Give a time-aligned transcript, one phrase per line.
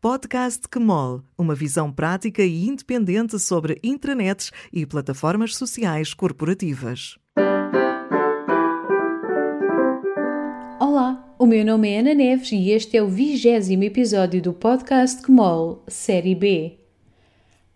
[0.00, 7.18] Podcast Quemol, uma visão prática e independente sobre intranets e plataformas sociais corporativas.
[10.80, 15.20] Olá, o meu nome é Ana Neves e este é o vigésimo episódio do Podcast
[15.20, 16.79] Quemol, Série B.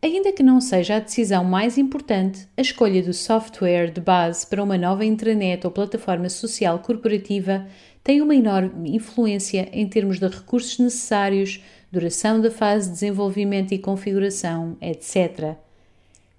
[0.00, 4.62] Ainda que não seja a decisão mais importante, a escolha do software de base para
[4.62, 7.66] uma nova intranet ou plataforma social corporativa
[8.04, 13.78] tem uma enorme influência em termos de recursos necessários, duração da fase de desenvolvimento e
[13.78, 15.56] configuração, etc.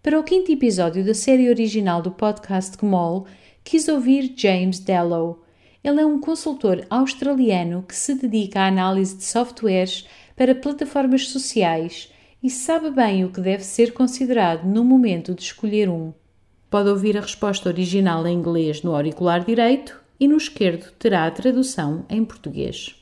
[0.01, 3.27] Para o quinto episódio da série original do podcast Gmol,
[3.61, 5.43] quis ouvir James Dellow.
[5.83, 10.07] Ele é um consultor australiano que se dedica à análise de softwares
[10.37, 12.09] para plataformas sociais
[12.41, 16.13] e sabe bem o que deve ser considerado no momento de escolher um.
[16.69, 21.31] Pode ouvir a resposta original em inglês no auricular direito e no esquerdo terá a
[21.31, 22.98] tradução em português.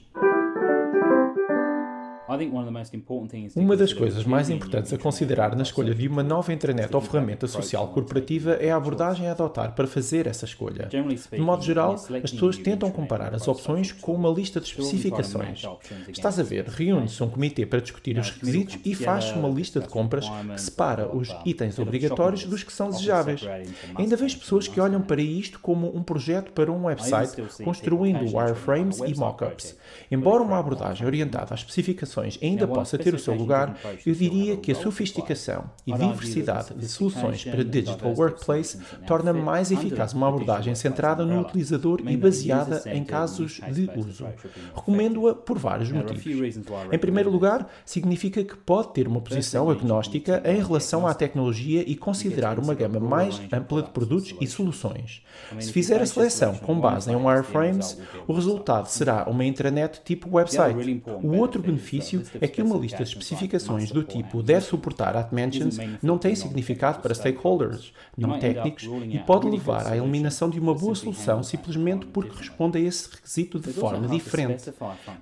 [3.56, 7.48] Uma das coisas mais importantes a considerar na escolha de uma nova intranet ou ferramenta
[7.48, 10.90] social corporativa é a abordagem a adotar para fazer essa escolha.
[11.32, 15.64] De modo geral, as pessoas tentam comparar as opções com uma lista de especificações.
[16.10, 19.88] Estás a ver, reúne-se um comitê para discutir os requisitos e faz-se uma lista de
[19.88, 23.42] compras que separa os itens obrigatórios dos que são desejáveis.
[23.96, 29.00] Ainda vejo pessoas que olham para isto como um projeto para um website, construindo wireframes
[29.00, 29.78] e mockups.
[30.12, 34.72] Embora uma abordagem orientada às especificações ainda possa ter o seu lugar, eu diria que
[34.72, 41.26] a sofisticação e diversidade de soluções para Digital Workplace torna mais eficaz uma abordagem centrada
[41.26, 44.26] no utilizador e baseada em casos de uso.
[44.76, 46.58] Recomendo-a por vários motivos.
[46.92, 51.96] Em primeiro lugar, significa que pode ter uma posição agnóstica em relação à tecnologia e
[51.96, 55.22] considerar uma gama mais ampla de produtos e soluções.
[55.60, 61.04] Se fizer a seleção com base em wireframes, o resultado será uma intranet tipo website.
[61.24, 62.07] O outro benefício
[62.40, 67.00] é que uma lista de especificações do tipo deve suportar at mentions não tem significado
[67.00, 72.38] para stakeholders, não técnicos, e pode levar à eliminação de uma boa solução simplesmente porque
[72.38, 74.72] responde a esse requisito de forma diferente.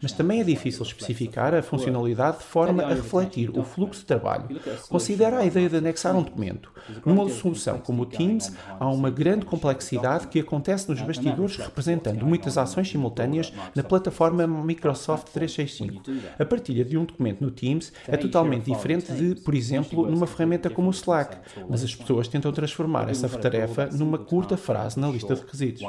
[0.01, 4.59] Mas também é difícil especificar a funcionalidade de forma a refletir o fluxo de trabalho.
[4.89, 6.71] Considera a ideia de anexar um documento.
[7.05, 12.57] Numa solução como o Teams, há uma grande complexidade que acontece nos bastidores representando muitas
[12.57, 16.03] ações simultâneas na plataforma Microsoft 365.
[16.37, 20.69] A partilha de um documento no Teams é totalmente diferente de, por exemplo, numa ferramenta
[20.69, 21.37] como o Slack,
[21.69, 25.83] mas as pessoas tentam transformar essa tarefa numa curta frase na lista de requisitos.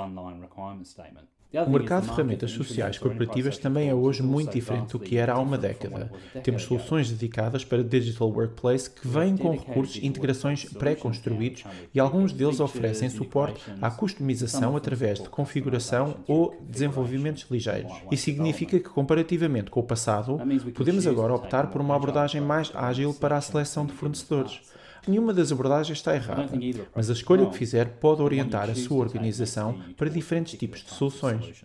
[1.65, 5.39] O mercado de ferramentas sociais corporativas também é hoje muito diferente do que era há
[5.39, 6.11] uma década.
[6.43, 11.65] Temos soluções dedicadas para Digital Workplace que vêm com recursos e integrações pré-construídos
[11.95, 17.93] e alguns deles oferecem suporte à customização através de configuração ou desenvolvimentos ligeiros.
[18.11, 20.39] Isso significa que, comparativamente com o passado,
[20.77, 24.61] podemos agora optar por uma abordagem mais ágil para a seleção de fornecedores.
[25.07, 26.51] Nenhuma das abordagens está errada,
[26.95, 31.65] mas a escolha que fizer pode orientar a sua organização para diferentes tipos de soluções.